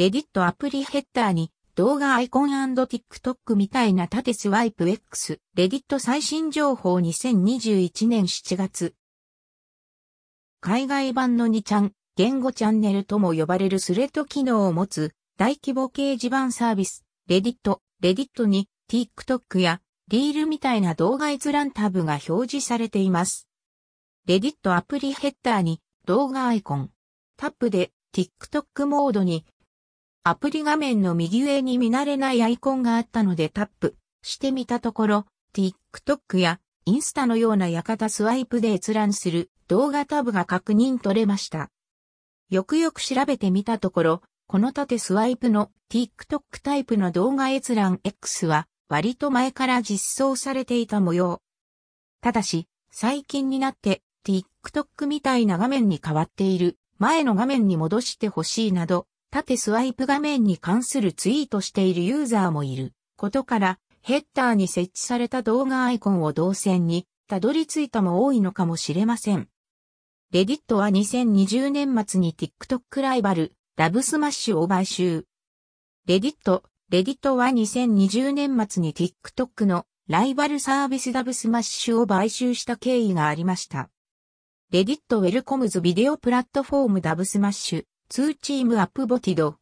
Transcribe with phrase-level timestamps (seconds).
[0.00, 8.94] レディットアプリヘッダーに動画アイコン &TikTok みたいな縦スワイプ X、レディット最新情報2021年7月。
[10.62, 23.48] 海外版の2ちゃん、言語チャンネルとも呼ばれるスレッド機能を持つ大規模掲示板サービス、レディット、レディットに TikTok やリールみたいな動画閲覧タブが表示されています。
[24.26, 26.90] レディットアプリヘッダーに動画アイコン。
[27.36, 29.44] タップで TikTok モードに
[30.22, 41.70] アプリ画面の右上に見慣れないアイコンがあったのでタップしてみたところ TikTok やインスタのような館スワイプで閲覧する動画タブが確認取れました。
[42.50, 51.40] よくよく調べてみたところ、この縦スワイプの TikTok タイプの動画閲覧 X は割と前から実装されていた模様。
[52.20, 69.48] ただし、最近になって TikTok みたいな画面に変わっている、前の画面に戻してほしいなど、縦スワイプ画面に関するツイートしているユーザーもいることから、ヘッダーに設置された動画アイコンを動線にたどり着いたも多いのかもしれません。
[70.32, 75.26] レディットは2020年末に TikTok ライバル、ダブスマッシュを買収。
[76.06, 83.90] レディット、レディットは2020年末に TikTok のライバルサービスダブスマッシュを買収した経緯がありました。
[84.72, 89.54] レディットウェルコムズビデオプラットフォームダブスマッシュ、ツーチームアップボティド。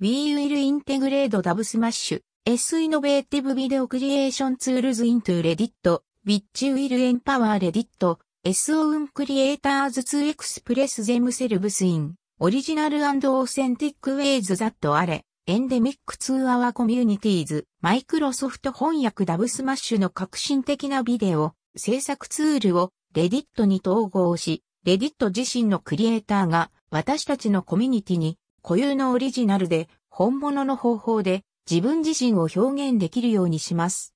[0.00, 34.14] We will integrate ダブスマッシュ S イノベーティブビデオクリエーションツールズイントゥレディット、ウィッチウィルエンパワーレディット、S オウンクリエイターズツーエクスプレスゼムセルブスイン、オリジナルオーセンティックウェイズザットアレ、エンデミックツーアワーコミュニティーズ、マイクロソフト翻訳ダブスマッシュの革新的なビデオ、制作ツールをレディットに統合し、レディット自身のクリエイターが、私たちのコミュニティに固有のオリジナルで本物の方法で自分自身を表現できるようにします。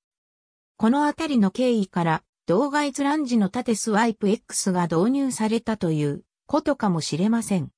[0.76, 7.70] このあたりの経緯から動画閲覧時の縦スワイプ X が導入されたということかもしれません。